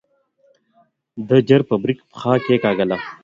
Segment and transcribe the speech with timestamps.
[1.27, 2.97] ده ژر په بريک پښه کېکاږله.